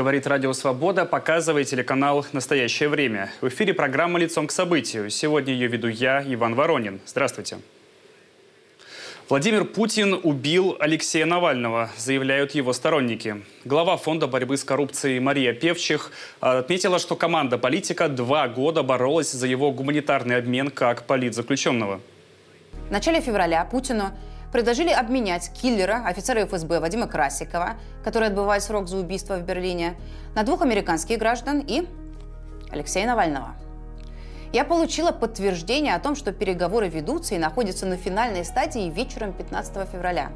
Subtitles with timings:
[0.00, 3.30] Говорит Радио Свобода, показывает телеканал «Настоящее время».
[3.42, 5.10] В эфире программа «Лицом к событию».
[5.10, 7.00] Сегодня ее веду я, Иван Воронин.
[7.04, 7.58] Здравствуйте.
[9.28, 13.42] Владимир Путин убил Алексея Навального, заявляют его сторонники.
[13.66, 19.46] Глава фонда борьбы с коррупцией Мария Певчих отметила, что команда политика два года боролась за
[19.46, 22.00] его гуманитарный обмен как политзаключенного.
[22.88, 24.12] В начале февраля Путину
[24.52, 29.96] предложили обменять киллера, офицера ФСБ Вадима Красикова, который отбывает срок за убийство в Берлине,
[30.34, 31.86] на двух американских граждан и
[32.70, 33.54] Алексея Навального.
[34.52, 39.88] Я получила подтверждение о том, что переговоры ведутся и находятся на финальной стадии вечером 15
[39.88, 40.32] февраля.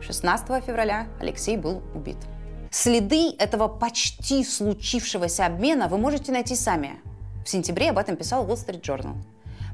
[0.00, 2.18] 16 февраля Алексей был убит.
[2.70, 7.00] Следы этого почти случившегося обмена вы можете найти сами.
[7.44, 9.16] В сентябре об этом писал Wall Street Journal.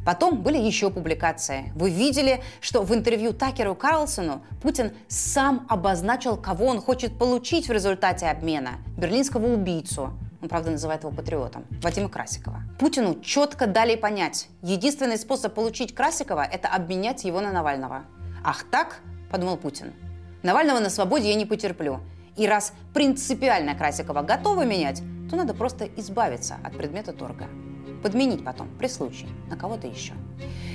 [0.05, 1.73] Потом были еще публикации.
[1.75, 7.73] Вы видели, что в интервью Такеру Карлсону Путин сам обозначил, кого он хочет получить в
[7.73, 10.13] результате обмена– берлинского убийцу.
[10.43, 11.65] Он, правда, называет его патриотом.
[11.83, 12.63] Вадима Красикова.
[12.81, 18.03] Путину четко дали понять, единственный способ получить Красикова– это обменять его на Навального.
[18.43, 18.99] Ах так,
[19.31, 19.93] подумал Путин,
[20.43, 22.01] Навального на свободе я не потерплю.
[22.35, 27.47] И раз принципиально Красикова готовы менять, то надо просто избавиться от предмета торга
[28.03, 30.13] подменить потом, при случае, на кого-то еще.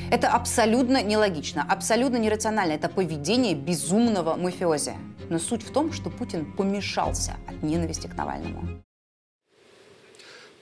[0.09, 2.73] Это абсолютно нелогично, абсолютно нерационально.
[2.73, 4.93] Это поведение безумного мафиози.
[5.29, 8.81] Но суть в том, что Путин помешался от ненависти к Навальному.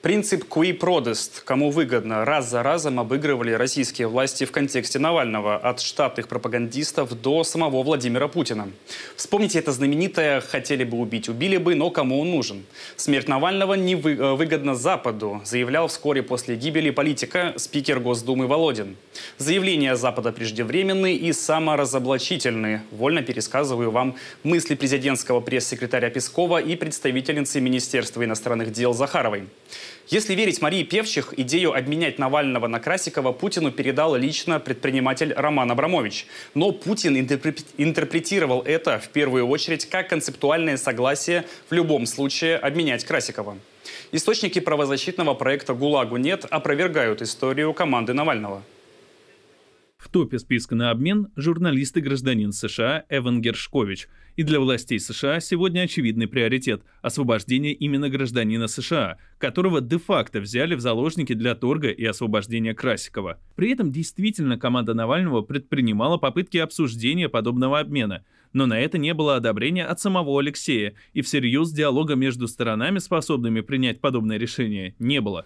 [0.06, 5.80] Принцип «qui prodest»– кому выгодно, раз за разом обыгрывали российские власти в контексте Навального, от
[5.80, 8.68] штатных пропагандистов до самого Владимира Путина.
[9.16, 12.64] Вспомните это знаменитое «хотели бы убить, убили бы, но кому он нужен».
[12.94, 18.94] Смерть Навального не вы, э, выгодна Западу, заявлял вскоре после гибели политика спикер Госдумы Володин.
[19.38, 22.82] Заявления Запада преждевременны и саморазоблачительны.
[22.92, 29.48] Вольно пересказываю вам мысли президентского пресс-секретаря Пескова и представительницы Министерства иностранных дел Захаровой.
[30.08, 36.26] Если верить Марии Певчих, идею обменять Навального на Красикова Путину передал лично предприниматель Роман Абрамович.
[36.54, 43.58] Но Путин интерпретировал это в первую очередь как концептуальное согласие в любом случае обменять Красикова.
[44.12, 48.62] Источники правозащитного проекта «ГУЛАГу нет» опровергают историю команды Навального.
[50.06, 54.08] В топе списка на обмен журналист и гражданин США Эван Гершкович.
[54.36, 60.80] И для властей США сегодня очевидный приоритет– освобождение именно гражданина США, которого де-факто взяли в
[60.80, 63.40] заложники для торга и освобождения Красикова.
[63.56, 69.36] При этом действительно команда Навального предпринимала попытки обсуждения подобного обмена– но на это не было
[69.36, 75.44] одобрения от самого Алексея, и всерьез диалога между сторонами, способными принять подобное решение, не было.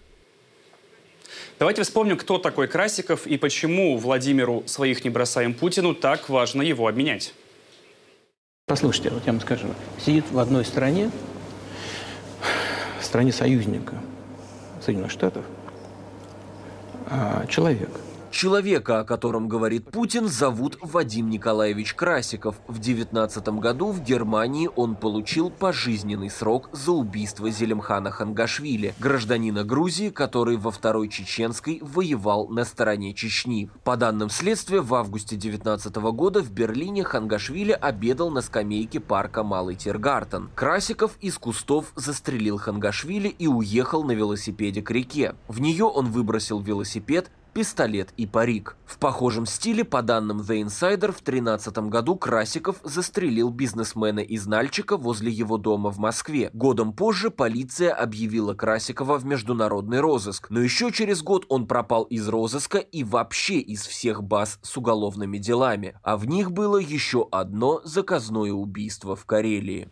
[1.59, 6.87] Давайте вспомним, кто такой Красиков и почему Владимиру «Своих не бросаем Путину» так важно его
[6.87, 7.33] обменять.
[8.65, 9.67] Послушайте, вот я вам скажу.
[10.03, 11.11] Сидит в одной стране,
[12.99, 13.95] в стране союзника
[14.83, 15.45] Соединенных Штатов,
[17.07, 17.89] а, человек–
[18.31, 22.55] Человека, о котором говорит Путин, зовут Вадим Николаевич Красиков.
[22.65, 30.09] В 19 году в Германии он получил пожизненный срок за убийство Зелимхана Хангашвили, гражданина Грузии,
[30.09, 33.69] который во Второй Чеченской воевал на стороне Чечни.
[33.83, 39.75] По данным следствия, в августе 19 года в Берлине Хангашвили обедал на скамейке парка Малый
[39.75, 40.49] Тиргартен.
[40.55, 45.35] Красиков из кустов застрелил Хангашвили и уехал на велосипеде к реке.
[45.49, 48.77] В нее он выбросил велосипед, пистолет и парик.
[48.85, 54.97] В похожем стиле, по данным The Insider, в 2013 году Красиков застрелил бизнесмена из Нальчика
[54.97, 56.49] возле его дома в Москве.
[56.53, 62.27] Годом позже полиция объявила Красикова в международный розыск, но еще через год он пропал из
[62.27, 67.81] розыска и вообще из всех баз с уголовными делами, а в них было еще одно
[67.83, 69.89] заказное убийство в Карелии.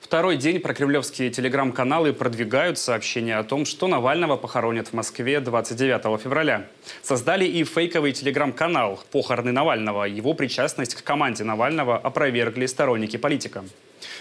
[0.00, 6.66] Второй день прокремлевские телеграм-каналы продвигают сообщение о том, что Навального похоронят в Москве 29 февраля.
[7.02, 10.04] Создали и фейковый телеграм-канал «Похороны Навального».
[10.04, 13.64] Его причастность к команде Навального опровергли сторонники политика.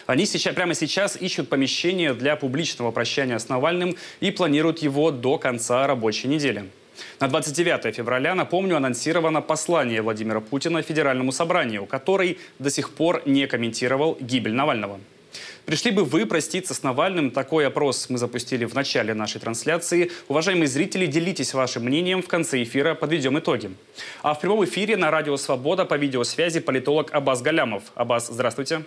[0.08, 5.38] Они сейчас, прямо сейчас ищут помещение для публичного прощания с Навальным и планируют его до
[5.38, 6.66] конца рабочей недели.
[7.20, 13.46] На 29 февраля, напомню, анонсировано послание Владимира Путина Федеральному собранию, который до сих пор не
[13.46, 15.00] комментировал гибель Навального.
[15.68, 17.30] Пришли бы вы проститься с Навальным?
[17.30, 20.12] Такой опрос мы запустили в начале нашей трансляции.
[20.30, 22.22] Уважаемые зрители, делитесь вашим мнением.
[22.24, 23.72] В конце эфира подведем итоги.
[24.22, 27.84] А в прямом эфире на Радио Свобода по видеосвязи политолог Абаз Галямов.
[27.96, 28.84] Абаз, здравствуйте.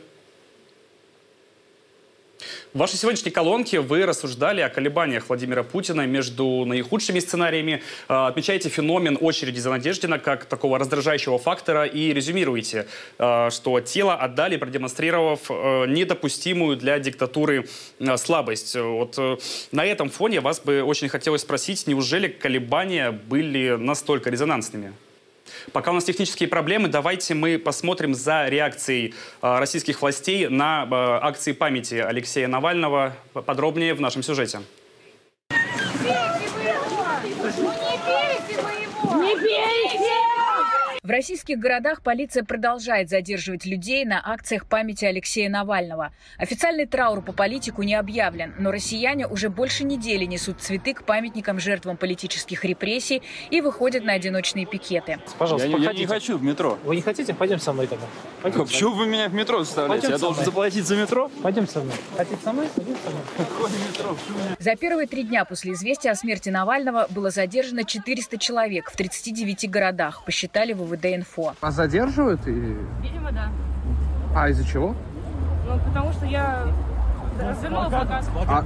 [2.72, 8.68] В вашей сегодняшней колонке вы рассуждали о колебаниях Владимира Путина между наихудшими сценариями, э, отмечаете
[8.68, 12.86] феномен очереди за Надеждина как такого раздражающего фактора и резюмируете,
[13.18, 17.66] э, что тело отдали, продемонстрировав э, недопустимую для диктатуры
[18.16, 18.76] слабость.
[18.76, 19.18] Вот
[19.72, 24.92] на этом фоне вас бы очень хотелось спросить, неужели колебания были настолько резонансными?
[25.72, 30.94] Пока у нас технические проблемы, давайте мы посмотрим за реакцией э, российских властей на э,
[30.94, 33.14] акции памяти Алексея Навального.
[33.32, 34.60] Подробнее в нашем сюжете.
[41.10, 46.12] В российских городах полиция продолжает задерживать людей на акциях памяти Алексея Навального.
[46.38, 51.58] Официальный траур по политику не объявлен, но россияне уже больше недели несут цветы к памятникам
[51.58, 55.18] жертвам политических репрессий и выходят на одиночные пикеты.
[55.36, 56.78] Пожалуйста, я, я не хочу в метро.
[56.84, 57.34] Вы не хотите?
[57.34, 58.06] Пойдем со мной тогда.
[58.40, 60.02] Пойдем Почему вы меня в метро заставляете?
[60.02, 61.28] Пойдем я должен заплатить за метро?
[61.42, 61.94] Пойдем со мной.
[62.16, 62.68] Хотите со мной?
[62.76, 63.22] Пойдем со мной.
[63.36, 64.16] Какое метро?
[64.60, 69.68] За первые три дня после известия о смерти Навального было задержано 400 человек в 39
[69.68, 71.54] городах, посчитали ВВД УВД-инфо.
[71.60, 72.46] А задерживают?
[72.46, 72.76] И...
[73.02, 73.48] Видимо, да.
[74.34, 74.94] А из-за чего?
[75.66, 76.66] Ну, потому что я
[77.40, 78.28] развернула показ.
[78.46, 78.64] А,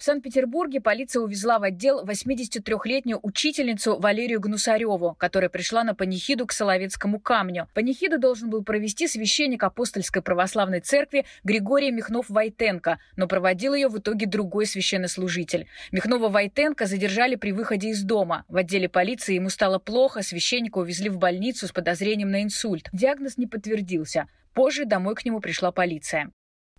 [0.00, 6.52] в Санкт-Петербурге полиция увезла в отдел 83-летнюю учительницу Валерию Гнусареву, которая пришла на панихиду к
[6.52, 7.68] Соловецкому камню.
[7.74, 14.26] Панихиду должен был провести священник апостольской православной церкви Григорий Михнов-Войтенко, но проводил ее в итоге
[14.26, 15.66] другой священнослужитель.
[15.92, 18.46] Михнова-Войтенко задержали при выходе из дома.
[18.48, 22.88] В отделе полиции ему стало плохо, священника увезли в больницу с подозрением на инсульт.
[22.94, 24.28] Диагноз не подтвердился.
[24.54, 26.30] Позже домой к нему пришла полиция.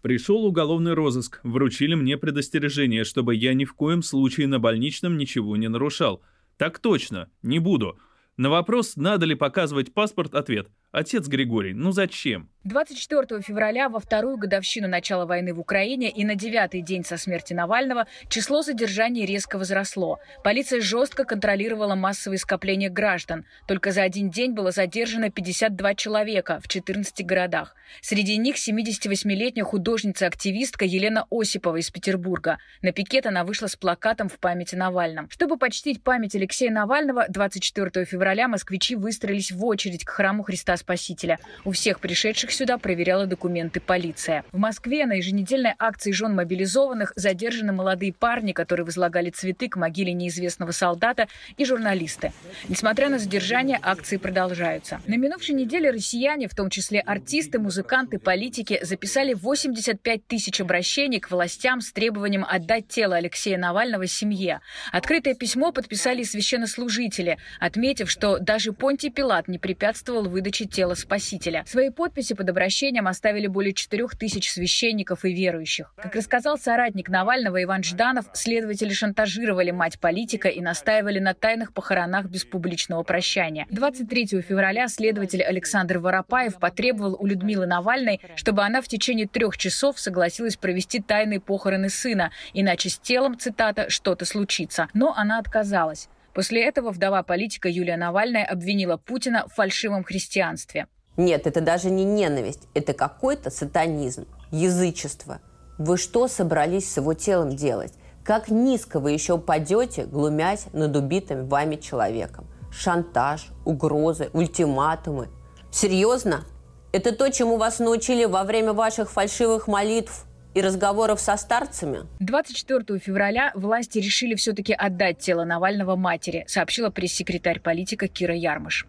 [0.02, 5.56] Пришел уголовный розыск, вручили мне предостережение, чтобы я ни в коем случае на больничном ничего
[5.58, 6.22] не нарушал.
[6.58, 8.00] Так точно, не буду.
[8.38, 12.50] На вопрос, надо ли показывать паспорт, ответ– Отец Григорий, ну зачем?
[12.64, 17.54] 24 февраля, во вторую годовщину начала войны в Украине и на девятый день со смерти
[17.54, 20.20] Навального, число задержаний резко возросло.
[20.44, 23.46] Полиция жестко контролировала массовые скопления граждан.
[23.68, 27.76] Только за один день было задержано 52 человека в 14 городах.
[28.02, 32.60] Среди них 78-летняя художница-активистка Елена Осипова из Петербурга.
[32.84, 35.30] На пикет она вышла с плакатом в памяти Навальном.
[35.32, 41.40] Чтобы почтить память Алексея Навального, 24 февраля москвичи выстроились в очередь к храму Христа Спасителя.
[41.64, 44.44] У всех пришедших сюда проверяла документы полиция.
[44.52, 50.14] В Москве на еженедельной акции жен мобилизованных задержаны молодые парни, которые возлагали цветы к могиле
[50.14, 52.34] неизвестного солдата и журналисты.
[52.68, 55.02] Несмотря на задержание, акции продолжаются.
[55.08, 61.32] На минувшей неделе россияне, в том числе артисты, музыканты, политики, записали 85 тысяч обращений к
[61.32, 64.62] властям с требованием отдать тело Алексея Навального семье.
[64.92, 71.64] Открытое письмо подписали священнослужители, отметив, что даже Понтий Пилат не препятствовал выдаче тело Спасителя.
[71.68, 75.94] Свои подписи под обращением оставили более 4 тысяч священников и верующих.
[75.98, 82.26] Как рассказал соратник Навального Иван Жданов, следователи шантажировали мать политика и настаивали на тайных похоронах
[82.26, 83.68] без публичного прощания.
[83.70, 90.00] 23 февраля следователь Александр Воропаев потребовал у Людмилы Навальной, чтобы она в течение трех часов
[90.00, 94.88] согласилась провести тайные похороны сына, иначе с телом, цитата, что-то случится.
[94.94, 96.10] Но она отказалась.
[96.34, 100.88] После этого вдова политика Юлия Навальная обвинила Путина в фальшивом христианстве.
[101.18, 105.42] Нет, это даже не ненависть, это какой-то сатанизм, язычество.
[105.78, 107.94] Вы что собрались с его телом делать?
[108.24, 112.46] Как низко вы еще упадете, глумясь над убитым вами человеком?
[112.72, 115.28] Шантаж, угрозы, ультиматумы.
[115.72, 116.46] Серьезно?
[116.94, 122.08] Это то, чему вас научили во время ваших фальшивых молитв и разговоров со старцами?
[122.20, 128.86] 24 февраля власти решили все-таки отдать тело Навального матери, сообщила пресс-секретарь политика Кира Ярмыш.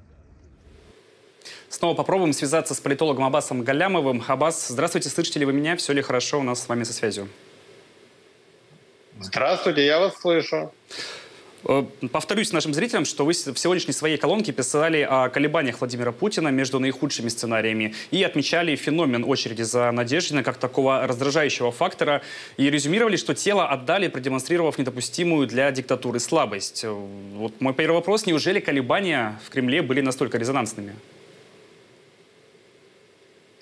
[1.69, 4.23] Снова попробуем связаться с политологом Аббасом Галямовым.
[4.27, 5.77] Аббас, здравствуйте, слышите ли вы меня?
[5.77, 7.29] Все ли хорошо у нас с вами со связью?
[9.21, 10.73] Здравствуйте, я вас слышу.
[11.65, 16.49] Э, повторюсь нашим зрителям, что вы в сегодняшней своей колонке писали о колебаниях Владимира Путина
[16.49, 22.23] между наихудшими сценариями и отмечали феномен очереди за Надеждина как такого раздражающего фактора
[22.57, 26.85] и резюмировали, что тело отдали, продемонстрировав недопустимую для диктатуры слабость.
[26.85, 28.27] Э, вот мой первый вопрос.
[28.27, 30.95] Неужели колебания в Кремле были настолько резонансными?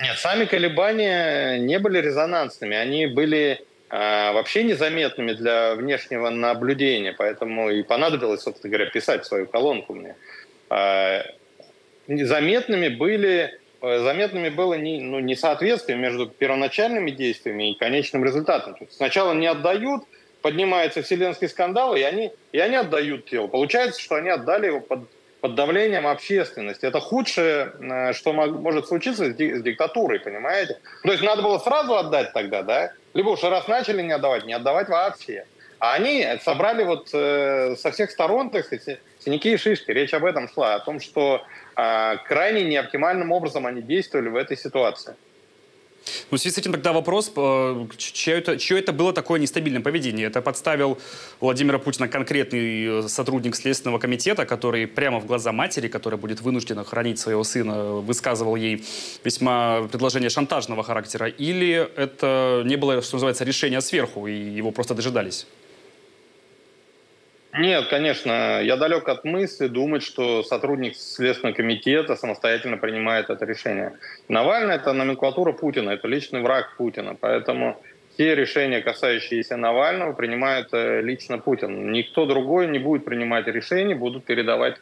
[0.00, 2.75] Нет, сами колебания не были резонансными.
[2.75, 9.94] Они были вообще незаметными для внешнего наблюдения, поэтому и понадобилось, собственно говоря, писать свою колонку
[9.94, 10.14] мне.
[10.68, 11.25] А,
[12.06, 18.76] заметными были заметными было не, ну, несоответствие между первоначальными действиями и конечным результатом.
[18.90, 20.04] Сначала не отдают,
[20.42, 23.47] поднимается вселенский скандал, и они, и они отдают тело.
[23.47, 25.09] Получается, что они отдали его под
[25.40, 26.85] под давлением общественности.
[26.87, 30.78] Это худшее, э, что может случиться с диктатурой, понимаете?
[31.02, 32.92] То есть надо было сразу отдать тогда, да?
[33.14, 35.44] Либо уж раз начали не отдавать, не отдавать вообще.
[35.78, 39.90] А они собрали вот э, со всех сторон, так сказать, синяки и шишки.
[39.90, 41.42] Речь об этом шла, о том, что
[41.76, 45.14] э, крайне неоптимальным образом они действовали в этой ситуации.
[46.30, 49.80] Ну, в связи с этим тогда вопрос, э, чье это, чье это было такое нестабильное
[49.80, 50.26] поведение?
[50.26, 50.99] Это подставил
[51.40, 56.85] Владимира Путина конкретный э, сотрудник Следственного комитета, который прямо в глаза матери, которая будет вынуждена
[56.85, 58.85] хранить своего сына, высказывал ей
[59.25, 61.26] весьма предложение шантажного характера?
[61.28, 65.47] Или это не было, что называется, решение сверху, и его просто дожидались?
[67.52, 73.95] Нет, конечно, я далек от мысли думать, что сотрудник Следственного комитета самостоятельно принимает это решение.
[74.28, 77.83] Навальный– это номенклатура Путина, это личный враг Путина, поэтому
[78.14, 81.90] все решения, касающиеся Навального, принимает э, лично Путин.
[81.90, 84.76] Никто другой не будет принимать решения, будут передавать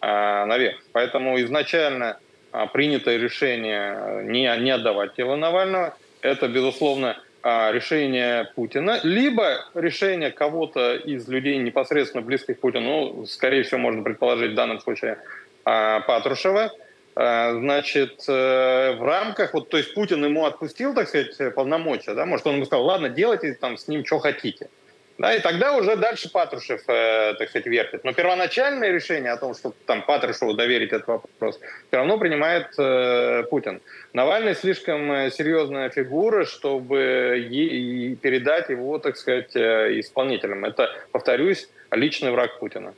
[0.00, 0.76] а, наверх.
[0.92, 2.18] Поэтому изначально
[2.52, 10.96] а, принятое решение не, не отдавать тело Навального– это, безусловно, решение Путина, либо решение кого-то
[10.96, 15.18] из людей непосредственно близких Путину, ну, скорее всего, можно предположить в данном случае
[15.64, 16.72] а, Патрушева,
[17.14, 22.24] а, значит, э, в рамках, вот, то есть Путин ему отпустил, так сказать, полномочия, да,
[22.24, 24.68] может, он ему сказал, ладно, делайте там с ним, что хотите.
[25.16, 28.02] Да, и тогда уже дальше Патрушев, э, так сказать, вертит.
[28.02, 33.44] Но первоначальное решение о том, что там Патрушеву доверить этот вопрос, все равно принимает э,
[33.48, 33.80] Путин.
[34.12, 40.64] Навальный слишком э, серьезная фигура, чтобы е- передать его, так сказать, э, исполнителям.
[40.64, 42.92] Это, повторюсь, личный враг Путина.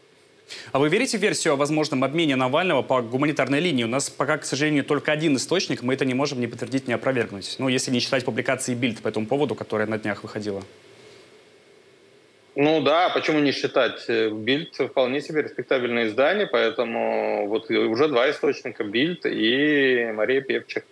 [0.72, 3.84] А вы верите в версию о возможном обмене Навального по гуманитарной линии?
[3.84, 6.92] У нас пока, к сожалению, только один источник, мы это не можем ни подтвердить, ни
[6.94, 7.56] опровергнуть.
[7.58, 10.62] Ну, если не считать публикации Бильд по этому поводу, которая на днях выходила.
[12.56, 14.08] Ну да, почему не считать?
[14.08, 20.86] Бильд вполне себе респектабельное издание, поэтому вот уже два источника, Бильд и Мария Певчик.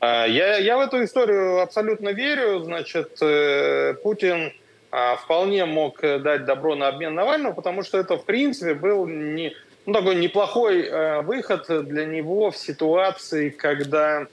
[0.00, 2.60] А, я, я в эту историю абсолютно верю.
[2.60, 4.54] Значит, э, Путин
[4.90, 9.54] а, вполне мог дать добро на обмен Навального, потому что это, в принципе, был не,
[9.84, 14.26] ну, такой неплохой э, выход для него в ситуации, когда,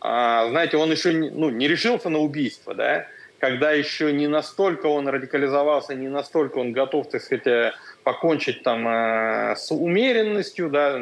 [0.00, 3.06] а, знаете, он еще не, ну, не решился на убийство, да,
[3.40, 7.72] когда еще не настолько он радикализовался, не настолько он готов, так сказать, э,
[8.04, 11.00] покончить там э, с умеренностью, да,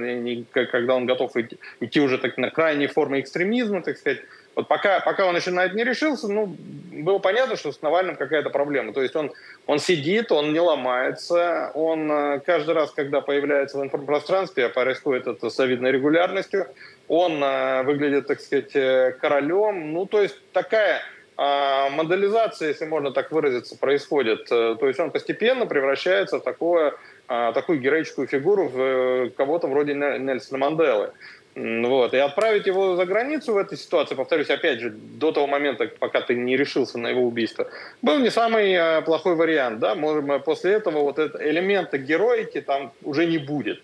[0.52, 4.20] когда он готов идти, идти уже так на крайние формы экстремизма, так сказать.
[4.54, 6.56] Вот пока, пока он еще на это не решился, ну,
[6.92, 8.92] было понятно, что с Навальным какая-то проблема.
[8.92, 9.32] То есть он,
[9.66, 15.26] он сидит, он не ломается, он э, каждый раз, когда появляется в информпространстве, а происходит
[15.26, 16.68] это с завидной регулярностью,
[17.08, 17.40] он
[17.86, 18.72] выглядит, так сказать,
[19.18, 19.94] королем.
[19.94, 21.00] Ну, то есть такая
[21.38, 24.50] моделизация, если можно так выразиться, происходит.
[24.50, 26.94] Э, то есть он постепенно превращается в такое,
[27.28, 31.12] а, такую героическую фигуру, в э, кого-то вроде Нельсона Манделы.
[31.54, 32.14] Вот.
[32.14, 36.20] И отправить его за границу в этой ситуации, повторюсь, опять же, до того момента, пока
[36.20, 37.68] ты не решился на его убийство,
[38.02, 39.78] был не самый э, плохой вариант.
[39.78, 39.94] Да?
[39.94, 43.80] Может, после этого вот это, элемента героики там уже не будет.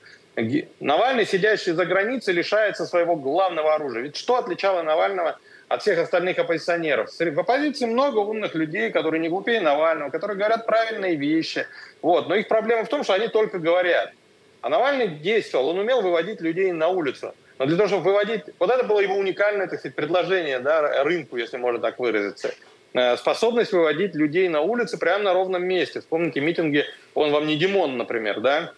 [0.80, 4.02] Навальный, сидящий за границей, лишается своего главного оружия.
[4.02, 5.38] Ведь что отличало Навального
[5.83, 7.11] всех остальных оппозиционеров.
[7.19, 11.66] В оппозиции много умных людей, которые не глупее Навального, которые говорят правильные вещи.
[12.02, 12.28] Вот.
[12.28, 14.12] Но их проблема в том, что они только говорят.
[14.61, 17.35] А Навальный действовал, он умел выводить людей на улицу.
[17.59, 18.43] Но для того, чтобы выводить...
[18.59, 22.54] Вот это было его уникальное, так сказать, предложение да, рынку, если можно так выразиться.
[22.95, 26.00] Э, способность выводить людей на улицы прямо на ровном месте.
[26.00, 28.73] Вспомните митинги, он вам не Димон, например, да?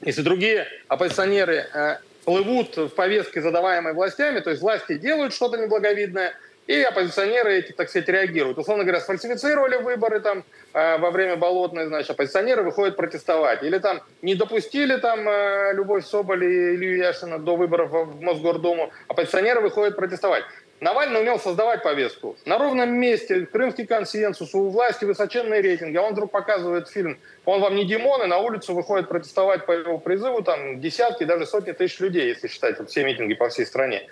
[0.00, 6.34] Если другие оппозиционеры э, плывут в повестке, задаваемой властями, то есть власти делают что-то неблаговидное,
[6.66, 8.58] и оппозиционеры эти, так сказать, реагируют.
[8.58, 10.42] Условно говоря, сфальсифицировали выборы там
[10.72, 13.62] э, во время болотной, значит, оппозиционеры выходят протестовать.
[13.62, 18.90] Или там не допустили там э, Любовь Соболь и Илью Яшина до выборов в Мосгордуму,
[19.06, 20.42] оппозиционеры выходят протестовать.
[20.80, 22.36] Навальный умел создавать повестку.
[22.44, 27.60] На ровном месте, крымский консенсус, у власти высоченные рейтинги, а он вдруг показывает фильм «Он
[27.60, 31.72] вам не Димон», и на улицу выходит протестовать по его призыву там десятки, даже сотни
[31.72, 34.06] тысяч людей, если считать вот, все митинги по всей стране.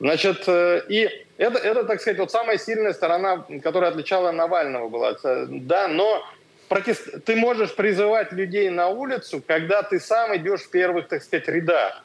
[0.00, 1.08] Значит, э, и
[1.38, 5.16] это, это, так сказать, вот самая сильная сторона, которая отличала Навального была.
[5.48, 6.24] Да, но
[6.68, 7.24] протест...
[7.24, 12.04] ты можешь призывать людей на улицу, когда ты сам идешь в первых, так сказать, рядах.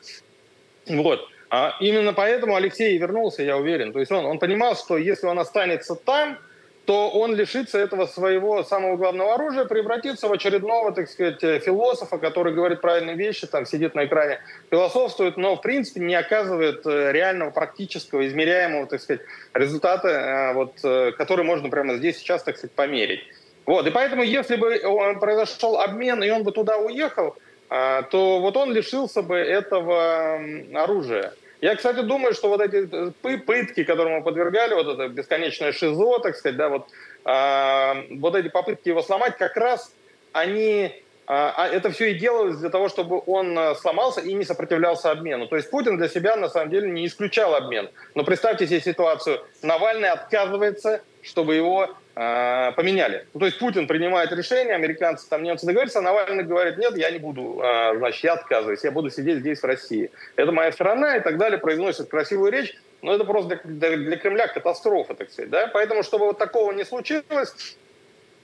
[0.88, 1.29] Вот.
[1.55, 3.93] А именно поэтому Алексей вернулся, я уверен.
[3.93, 6.39] То есть он, он понимал, что если он останется там,
[6.86, 12.55] то он лишится этого своего самого главного оружия, превратится в очередного, так сказать, философа, который
[12.55, 14.39] говорит правильные вещи, там сидит на экране,
[14.72, 19.22] философствует, но в принципе не оказывает э, реального, практического, измеряемого, так сказать,
[19.53, 23.22] результата, э, вот, э, который можно прямо здесь сейчас, так сказать, померить.
[23.67, 24.81] Вот, и поэтому, если бы
[25.22, 27.36] произошел обмен, и он бы туда уехал,
[27.69, 30.41] то вот он лишился бы этого
[30.74, 31.33] оружия.
[31.63, 36.20] Я, кстати, думаю, что вот эти э, пытки, которым мы подвергали, вот это бесконечное шизо,
[36.20, 36.89] так сказать, да, вот,
[37.24, 39.89] э, вот эти попытки его сломать, как раз
[40.34, 40.91] они
[41.25, 45.12] а, а это все и делалось для того, чтобы он э, сломался и не сопротивлялся
[45.12, 45.48] обмену.
[45.48, 47.89] То есть Путин для себя на самом деле не исключал обмен.
[48.13, 49.39] Но представьте себе ситуацию.
[49.62, 53.25] Навальный отказывается, чтобы его э, поменяли.
[53.34, 57.12] Ну, то есть Путин принимает решение, американцы, там немцы договорятся, а Навальный говорит, нет, я
[57.12, 60.12] не буду, э, значит, я отказываюсь, я буду сидеть здесь, в России.
[60.36, 64.48] Это моя страна и так далее, произносит красивую речь, но это просто для, для, Кремля
[64.48, 65.50] катастрофа, так сказать.
[65.51, 65.67] Да?
[65.74, 67.53] Поэтому, чтобы вот такого не случилось,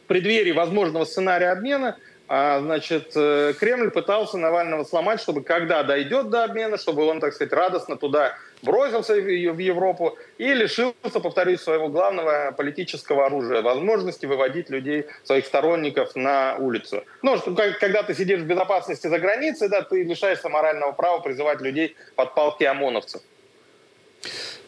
[0.03, 1.97] в преддверии возможного сценария обмена–
[2.31, 7.33] а, значит, э, Кремль пытался Навального сломать, чтобы когда дойдет до обмена, чтобы он, так
[7.33, 14.69] сказать, радостно туда бросился в Европу и лишился, повторюсь, своего главного политического оружия, возможности выводить
[14.69, 17.03] людей, своих сторонников на улицу.
[17.21, 17.37] Ну,
[17.79, 22.35] когда ты сидишь в безопасности за границей, да, ты лишаешься морального права призывать людей под
[22.35, 23.21] палки ОМОНовцев.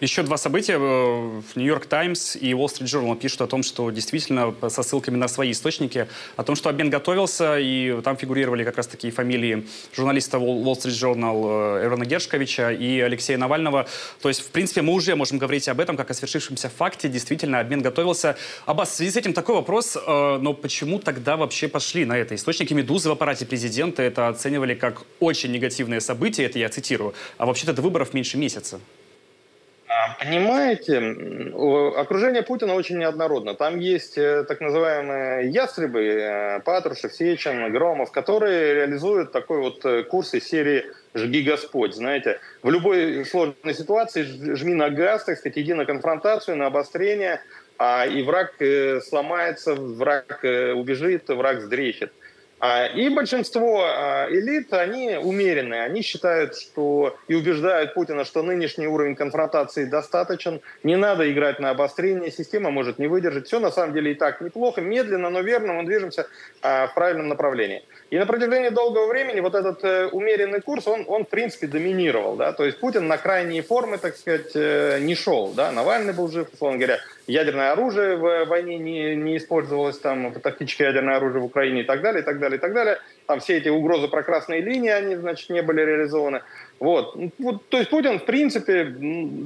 [0.01, 0.79] Еще два события.
[0.79, 5.27] В Нью-Йорк Таймс и Wall Street Journal пишут о том, что действительно со ссылками на
[5.27, 10.37] свои источники, о том, что обмен готовился, и там фигурировали как раз такие фамилии журналиста
[10.37, 13.87] Wall Street Journal Эвана Гершковича и Алексея Навального.
[14.23, 17.07] То есть, в принципе, мы уже можем говорить об этом, как о свершившемся факте.
[17.07, 18.37] Действительно, обмен готовился.
[18.65, 22.33] Аббас, в связи с этим такой вопрос, э, но почему тогда вообще пошли на это?
[22.33, 27.45] Источники «Медузы» в аппарате президента это оценивали как очень негативное событие, это я цитирую, а
[27.45, 28.79] вообще-то до выборов меньше месяца.
[30.19, 30.99] Понимаете,
[31.97, 33.55] окружение Путина очень неоднородно.
[33.55, 40.03] Там есть э, так называемые ястребы, э, Патрушев, Сечин, Громов, которые реализуют такой вот э,
[40.03, 41.93] курс из серии «Жги Господь».
[41.93, 44.23] Знаете, в любой сложной ситуации
[44.55, 47.41] жми на газ, так сказать, иди на конфронтацию, на обострение,
[47.77, 48.53] а и враг
[49.03, 52.13] сломается, враг убежит, враг сдречет.
[52.61, 58.85] А, и большинство а, элит, они умеренные, они считают, что и убеждают Путина, что нынешний
[58.85, 63.47] уровень конфронтации достаточен, не надо играть на обострение, система может не выдержать.
[63.47, 66.27] Все на самом деле и так неплохо, медленно, но верно мы движемся
[66.61, 67.81] а, в правильном направлении.
[68.11, 72.35] И на протяжении долгого времени вот этот э, умеренный курс, он, он в принципе доминировал.
[72.35, 72.51] Да?
[72.51, 75.53] То есть Путин на крайние формы, так сказать, э, не шел.
[75.55, 75.71] Да?
[75.71, 76.99] Навальный был жив, условно говоря.
[77.27, 82.01] Ядерное оружие в войне не, не использовалось, там, тактическое ядерное оружие в Украине и так
[82.01, 82.99] далее, и так далее, и так далее.
[83.27, 86.41] Там все эти угрозы про красные линии, они, значит, не были реализованы.
[86.79, 87.15] Вот.
[87.37, 87.65] вот.
[87.69, 88.81] То есть Путин, в принципе,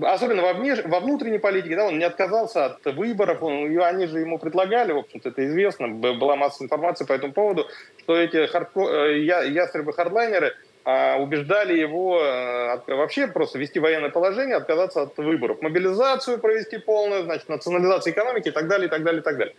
[0.04, 0.84] особенно во, внеш...
[0.86, 3.78] во внутренней политике, да, он не отказался от выборов, он...
[3.82, 7.68] они же ему предлагали, в общем-то, это известно, была масса информации по этому поводу,
[8.00, 8.82] что эти хардко...
[8.82, 9.44] Э, я...
[9.44, 10.54] ястребы-хардлайнеры
[10.86, 17.24] а, убеждали его а, вообще просто вести военное положение, отказаться от выборов, мобилизацию провести полную,
[17.24, 19.56] значит, национализацию экономики и так далее, и так далее, и так далее.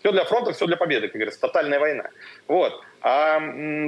[0.00, 2.10] Все для фронта, все для победы, как говорится, тотальная война.
[2.48, 2.80] Вот.
[3.00, 3.38] А,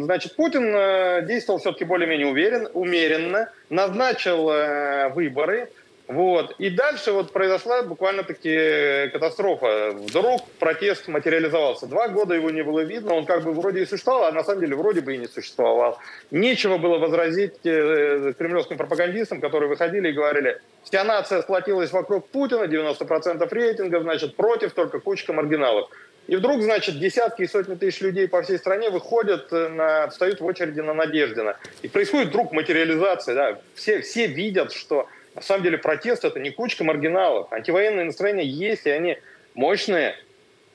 [0.01, 5.71] значит, Путин э, действовал все-таки более-менее уверен, умеренно, назначил э, выборы,
[6.09, 6.55] вот.
[6.59, 9.91] И дальше вот произошла буквально-таки катастрофа.
[9.91, 11.87] Вдруг протест материализовался.
[11.87, 14.61] Два года его не было видно, он как бы вроде и существовал, а на самом
[14.61, 15.99] деле вроде бы и не существовал.
[16.31, 22.65] Нечего было возразить э, кремлевским пропагандистам, которые выходили и говорили, вся нация сплотилась вокруг Путина,
[22.65, 25.91] 90% рейтингов, значит, против только кучка маргиналов.
[26.29, 30.41] И вдруг, значит, десятки и сотни тысяч людей по всей стране выходят, э, на, встают
[30.41, 31.57] в очереди на Надеждина.
[31.83, 33.35] И происходит вдруг материализация.
[33.35, 33.59] Да?
[33.75, 37.53] Все, все видят, что на самом деле протест– это не кучка маргиналов.
[37.53, 39.19] Антивоенные настроения есть, и они
[39.55, 40.17] мощные.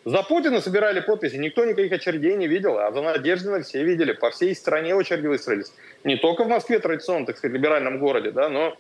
[0.06, 4.14] За Путина собирали подписи, никто никаких очередей не видел, а за Надеждина все видели.
[4.14, 5.74] По всей стране очереди выстроились.
[6.04, 8.78] Не только в Москве, традиционно, так сказать, либеральном городе, да, но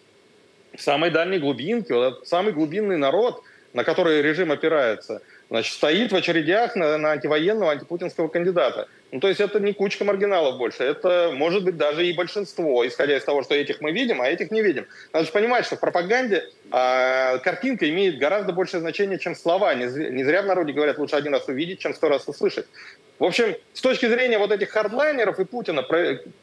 [0.75, 6.15] в самой дальней глубинке, вот самый глубинный народ, на который режим опирается– значит, стоит в
[6.15, 8.87] очередях на, на антивоенного, антипутинского кандидата.
[9.11, 13.17] Ну, то есть это не кучка маргиналов больше, это может быть даже и большинство, исходя
[13.17, 14.87] из того, что этих мы видим, а этих не видим.
[15.11, 19.75] Надо же понимать, что в пропаганде э, картинка имеет гораздо большее значение, чем слова.
[19.75, 22.65] Не, не зря в народе говорят, лучше один раз увидеть, чем сто раз услышать.
[23.19, 25.83] В общем, с точки зрения вот этих хардлайнеров и Путина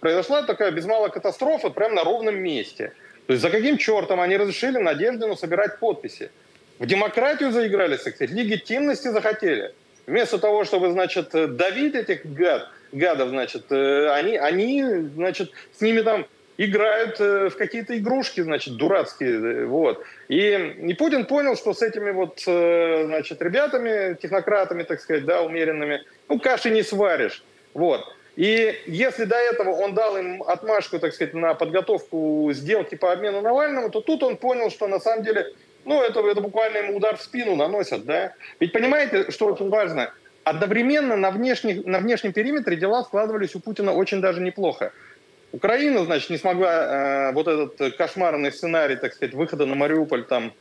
[0.00, 2.92] произошла такая без малой катастрофа прямо на ровном месте.
[3.26, 6.30] То есть за каким чертом они разрешили Надеждину собирать подписи?
[6.78, 9.74] В демократию заиграли, так сказать, легитимности захотели.
[10.06, 16.00] Вместо того, чтобы, значит, давить этих гад, гадов, значит, э, они, они, значит, с ними
[16.00, 20.02] там играют э, в какие-то игрушки, значит, дурацкие, э, вот.
[20.28, 26.04] И, и Путин понял, что с этими вот, значит, ребятами, технократами, так сказать, да, умеренными,
[26.28, 27.42] ну, каши не сваришь,
[27.74, 28.00] вот.
[28.36, 33.40] И если до этого он дал им отмашку, так сказать, на подготовку сделки по обмену
[33.40, 35.52] Навальному, то тут он понял, что на самом деле
[35.88, 38.35] ну, это, это буквально ему удар в спину наносят, да?
[38.61, 40.12] Ведь понимаете, что очень важно?
[40.48, 44.92] одновременно на, внешних, на внешнем периметре дела складывались у Путина очень даже неплохо.
[45.53, 50.53] Украина, значит, не смогла э, вот этот кошмарный сценарий, так сказать, выхода на Мариуполь, там,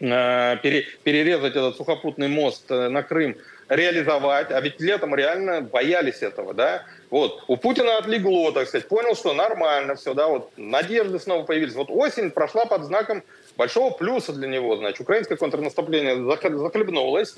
[0.00, 3.36] э, пере, перерезать этот сухопутный мост э, на Крым,
[3.68, 6.84] реализовать, а ведь летом реально боялись этого, да.
[7.10, 11.74] Вот, у Путина отлегло, так сказать, понял, что нормально все, да, вот надежды снова появились.
[11.74, 13.22] Вот осень прошла под знаком
[13.56, 17.36] большого плюса для него, значит, украинское контрнаступление захлебнулось,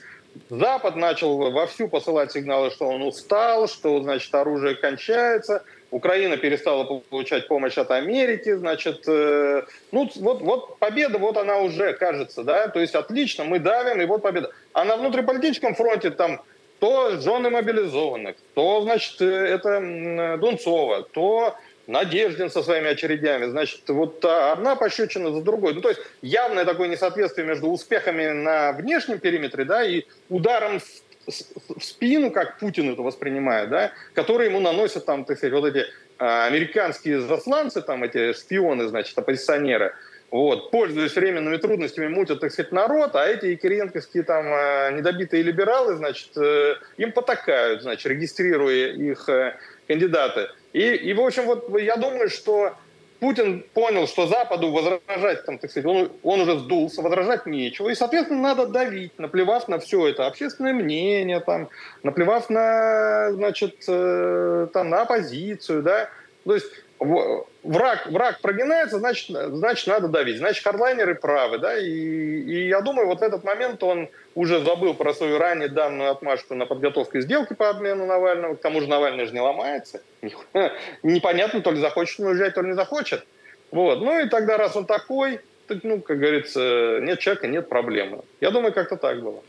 [0.51, 7.49] Запад начал вовсю посылать сигналы, что он устал, что, значит, оружие кончается– Украина перестала получать
[7.49, 12.81] помощь от Америки, значит, э, ну вот, вот победа, вот она уже кажется, да, то
[12.81, 14.51] есть отлично, мы давим, и вот победа.
[14.73, 16.43] А на внутриполитическом фронте там
[16.79, 21.57] то жены мобилизованных, то, значит, э, это Дунцова, то
[21.89, 23.47] Надеждин со своими очередями.
[23.47, 25.73] Значит, вот одна пощечина за другой.
[25.73, 31.08] Ну, то есть явное такое несоответствие между успехами на внешнем периметре да, и ударом в
[31.29, 35.87] в спину, как Путин это воспринимает, да, которые ему наносят там, так сказать, вот эти
[36.19, 39.95] а, американские засланцы, там эти шпионы, значит, оппозиционеры,
[40.31, 45.97] вот, пользуясь временными трудностями, мутят, так сказать, народ, а эти кириенковские там а, недобитые либералы,
[45.97, 50.49] значит, э, им потакают, значит, регистрируя их э, кандидаты.
[50.73, 52.75] И, и, в общем, вот я думаю, что
[53.21, 57.95] Путин понял, что Западу возражать, там, так сказать, он, он уже сдулся, возражать нечего, и,
[57.95, 61.69] соответственно, надо давить, наплевав на все это общественное мнение, там,
[62.05, 66.11] наплевав на, значит, э, там, на оппозицию, да,
[66.45, 66.67] то есть
[66.99, 70.39] враг, враг прогинается, значит, значит, надо давить.
[70.39, 75.15] Значит, хардлайнеры правы, да, и, и я думаю, вот этот момент он уже забыл про
[75.15, 79.33] свою ранее данную отмашку на подготовку сделки по обмену Навального, к тому же Навальный же
[79.33, 80.01] не ломается.
[81.03, 83.25] Непонятно, то ли захочет он уезжать, то ли не захочет.
[83.71, 84.01] Вот.
[84.01, 88.21] Ну и тогда, раз он такой, так, ну, как говорится, нет человека, нет проблемы.
[88.41, 89.43] Я думаю, как-то так было.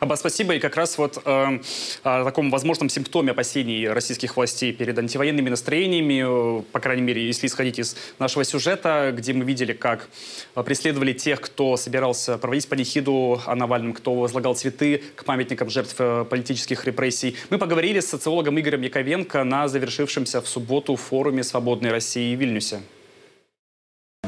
[0.00, 0.54] Аба, спасибо.
[0.54, 1.58] И как раз вот э,
[2.04, 7.48] о таком возможном симптоме опасений российских властей перед антивоенными настроениями, э, по крайней мере, если
[7.48, 10.08] исходить из нашего сюжета, где мы видели, как
[10.54, 15.96] э, преследовали тех, кто собирался проводить панихиду о Навальном, кто возлагал цветы к памятникам жертв
[15.98, 17.36] э, политических репрессий.
[17.50, 22.82] Мы поговорили с социологом Игорем Яковенко на завершившемся в субботу форуме «Свободной России» в Вильнюсе.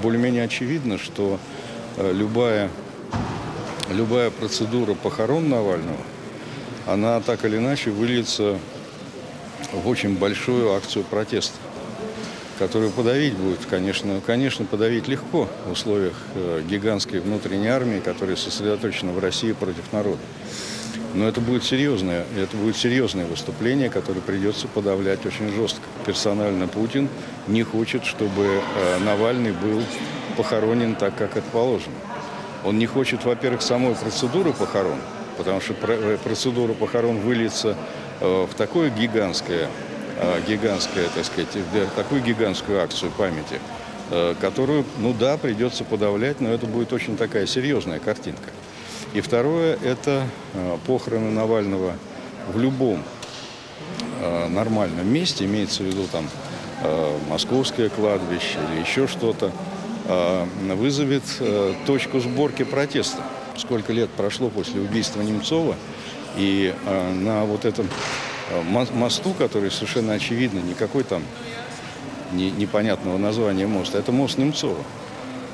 [0.03, 1.39] Более-менее очевидно, что
[1.99, 2.71] любая
[3.91, 5.99] любая процедура похорон Навального,
[6.87, 8.59] она так или иначе выльется
[9.73, 11.57] в очень большую акцию протеста,
[12.59, 19.13] которую подавить будет, конечно, конечно, подавить легко в условиях э, гигантской внутренней армии, которая сосредоточена
[19.13, 20.21] в России против народа.
[21.15, 25.83] Но это будет серьезное, это будет серьезное выступление, которое придется подавлять очень жестко.
[26.07, 27.09] Персонально Путин
[27.49, 29.83] не хочет, чтобы э, Навальный был
[30.37, 31.95] похоронен так, как это положено.
[32.65, 34.99] Он не хочет, во-первых, самой процедуры похорон,
[35.39, 37.75] потому что э, процедура похорон выльется
[38.21, 39.69] э, в такое гигантское,
[40.19, 41.49] э, гигантское, так сказать,
[41.97, 43.59] такую гигантскую акцию памяти,
[44.41, 48.51] которую, ну да, придется подавлять, но это будет очень такая серьезная картинка.
[49.15, 50.25] И второе– это
[50.85, 51.95] похороны Навального
[52.53, 53.05] в любом
[54.49, 56.29] нормальном месте, имеется в виду там
[57.29, 59.53] московское кладбище или еще что-то,
[60.75, 63.23] вызовет э, точку сборки протеста.
[63.57, 65.77] Сколько лет прошло после убийства Немцова,
[66.37, 67.89] и э, на вот этом
[68.69, 71.23] мосту, который совершенно очевидно, никакой там
[72.33, 74.83] непонятного названия моста, это мост Немцова.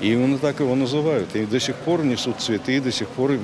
[0.01, 1.35] И именно так его называют.
[1.35, 3.39] И до сих пор несут цветы, до сих пор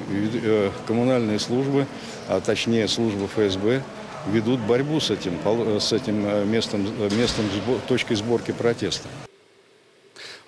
[0.87, 1.87] коммунальные службы,
[2.29, 3.83] а точнее службы ФСБ,
[4.31, 5.33] ведут борьбу с этим,
[5.81, 7.47] с этим местом, местом
[7.89, 9.09] точкой сборки протеста.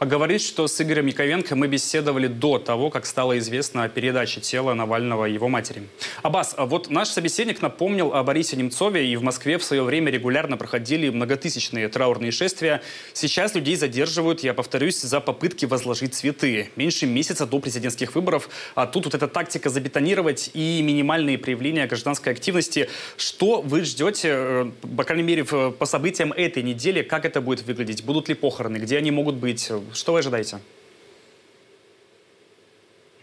[0.01, 4.41] А говорит, что с Игорем Яковенко мы беседовали до того, как стало известно о передаче
[4.41, 5.85] тела Навального его матери.
[6.23, 10.11] Аббас, а вот наш собеседник напомнил о Борисе Немцове, и в Москве в свое время
[10.11, 12.83] регулярно проходили многотысячные траурные шествия.
[13.13, 16.71] Сейчас людей задерживают, я повторюсь, за попытки возложить цветы.
[16.75, 22.33] Меньше месяца до президентских выборов, а тут вот эта тактика забетонировать и минимальные проявления гражданской
[22.33, 22.89] активности.
[23.17, 28.03] Что вы ждете, э, по крайней мере, по событиям этой недели, как это будет выглядеть?
[28.03, 28.79] Будут ли похороны?
[28.79, 29.71] Где они могут быть?
[29.93, 30.59] Что вы ожидаете?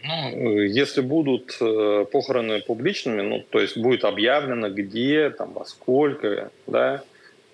[0.04, 6.50] Ну, если будут э, похороны публичными, ну, то есть будет объявлено, где, там, во сколько,
[6.66, 7.04] да,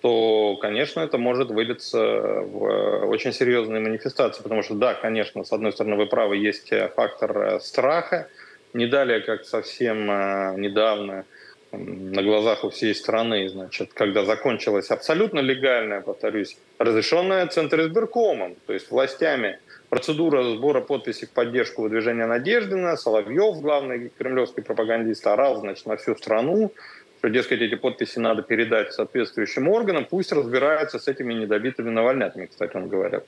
[0.01, 5.73] то, конечно, это может вылиться в очень серьезные манифестации, потому что, да, конечно, с одной
[5.73, 8.27] стороны, вы правы, есть фактор э, страха,
[8.73, 11.25] не далее, как совсем э, недавно,
[11.71, 18.73] на глазах у всей страны, значит, когда закончилась абсолютно легальная, повторюсь, разрешенная Центр избиркомом, то
[18.73, 25.85] есть властями, процедура сбора подписей в поддержку выдвижения Надеждина, Соловьев, главный кремлевский пропагандист, орал, значит,
[25.85, 26.71] на всю страну,
[27.19, 32.75] что, дескать, эти подписи надо передать соответствующим органам, пусть разбираются с этими недобитыми навальнятами, кстати,
[32.75, 33.23] он говорил.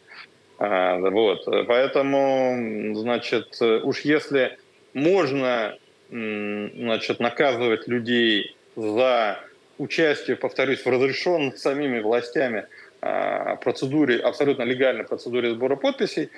[0.57, 4.57] А, вот, поэтому, значит, уж если
[4.93, 5.77] можно,
[6.11, 9.39] значит, наказывать людей за
[9.77, 12.67] участие, повторюсь, в разрешенной самими властями
[13.01, 16.29] а, процедуре, абсолютно легальной процедуре сбора подписей,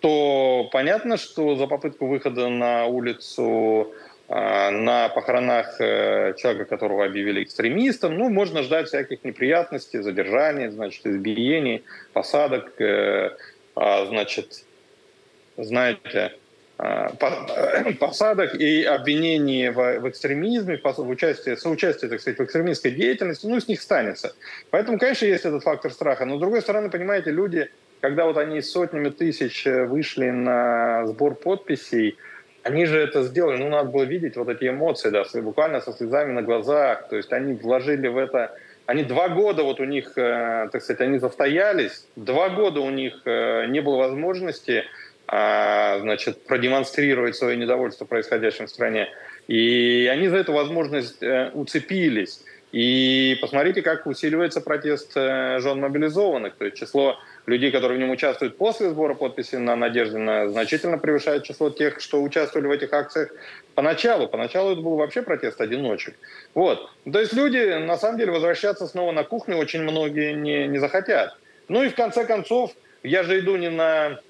[0.00, 3.92] то понятно, что за попытку выхода на улицу
[4.28, 11.04] а, на похоронах э, человека, которого объявили экстремистом, ну, можно ждать всяких неприятностей, задержаний, значит,
[11.04, 13.36] избиений, посадок, э,
[13.74, 14.64] а, значит,
[15.56, 16.32] знаете,
[18.00, 23.68] посадок и обвинений в, экстремизме, в участии, соучастии, так сказать, в экстремистской деятельности, ну, с
[23.68, 24.34] них станется.
[24.70, 26.24] Поэтому, конечно, есть этот фактор страха.
[26.24, 27.68] Но, с другой стороны, понимаете, люди,
[28.00, 32.16] когда вот они сотнями тысяч э, вышли на сбор подписей,
[32.62, 36.32] они же это сделали, ну, надо было видеть вот эти эмоции, да, буквально со слезами
[36.32, 38.54] на глазах, то есть они вложили в это,
[38.86, 43.22] они два года вот у них, э, так сказать, они застоялись, два года у них
[43.24, 44.84] э, не было возможности, э,
[45.30, 49.08] значит, продемонстрировать свое недовольство происходящим в стране,
[49.46, 52.42] и они за эту возможность э, уцепились.
[52.72, 57.16] И посмотрите, как усиливается протест э, жен мобилизованных, то есть число
[57.46, 62.22] людей, которые в нем участвуют после сбора подписей на Надеждина, значительно превышает число тех, что
[62.22, 63.30] участвовали в этих акциях
[63.74, 64.28] поначалу.
[64.28, 66.14] Поначалу это был вообще протест одиночек.
[66.54, 66.90] Вот.
[67.10, 71.36] То есть люди, на самом деле, возвращаться снова на кухню очень многие не, не захотят.
[71.68, 74.20] Ну и в конце концов, я же иду не на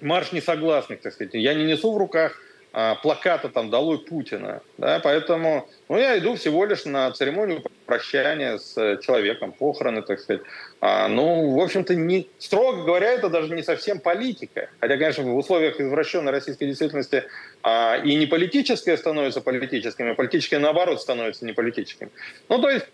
[0.00, 1.34] марш несогласных, так сказать.
[1.34, 2.40] Я не несу в руках
[2.72, 4.60] а, плаката там «Долой Путина».
[4.76, 10.42] Да, поэтому ну, я иду всего лишь на церемонию прощания с человеком, похороны, так сказать.
[10.80, 14.68] А, ну, в общем-то, не, строго говоря, это даже не совсем политика.
[14.80, 17.24] Хотя, конечно, в условиях извращенной российской действительности
[17.62, 22.10] а, и не политическое становится политическим, а политическое, наоборот, становится не политическим.
[22.50, 22.86] Ну, то есть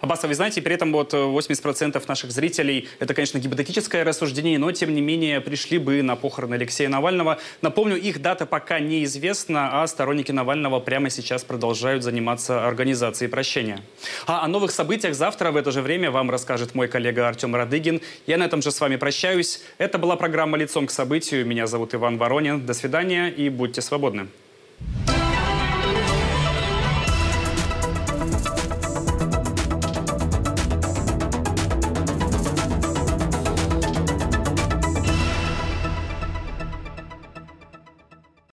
[0.00, 4.94] Аббас, вы знаете, при этом вот 80% наших зрителей, это, конечно, гипотетическое рассуждение, но, тем
[4.94, 7.38] не менее, пришли бы на похороны Алексея Навального.
[7.62, 13.80] Напомню, их дата пока неизвестна, а сторонники Навального прямо сейчас продолжают заниматься организацией прощения.
[14.26, 18.00] А о новых событиях завтра в это же время вам расскажет мой коллега Артем Радыгин.
[18.26, 19.62] Я на этом же с вами прощаюсь.
[19.78, 21.46] Это была программа «Лицом к событию».
[21.46, 22.64] Меня зовут Иван Воронин.
[22.64, 24.28] До свидания и будьте свободны.